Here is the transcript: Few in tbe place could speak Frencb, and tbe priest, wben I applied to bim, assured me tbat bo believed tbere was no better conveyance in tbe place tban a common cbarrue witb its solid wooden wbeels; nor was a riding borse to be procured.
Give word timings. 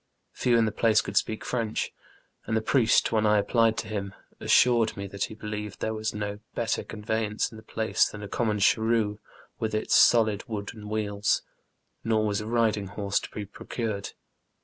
Few 0.31 0.57
in 0.57 0.65
tbe 0.65 0.77
place 0.77 0.99
could 0.99 1.15
speak 1.15 1.43
Frencb, 1.45 1.91
and 2.47 2.57
tbe 2.57 2.65
priest, 2.65 3.05
wben 3.11 3.27
I 3.27 3.37
applied 3.37 3.77
to 3.77 3.87
bim, 3.89 4.15
assured 4.39 4.97
me 4.97 5.07
tbat 5.07 5.29
bo 5.29 5.35
believed 5.35 5.79
tbere 5.79 5.93
was 5.93 6.11
no 6.11 6.39
better 6.55 6.83
conveyance 6.83 7.51
in 7.51 7.59
tbe 7.61 7.67
place 7.67 8.11
tban 8.11 8.23
a 8.23 8.27
common 8.27 8.57
cbarrue 8.57 9.19
witb 9.61 9.75
its 9.75 9.93
solid 9.93 10.43
wooden 10.47 10.85
wbeels; 10.85 11.43
nor 12.03 12.25
was 12.25 12.41
a 12.41 12.47
riding 12.47 12.87
borse 12.87 13.19
to 13.21 13.29
be 13.29 13.45
procured. 13.45 14.13